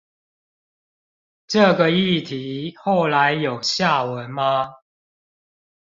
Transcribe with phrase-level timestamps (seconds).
[1.45, 4.77] 這個議題後來有下文嗎？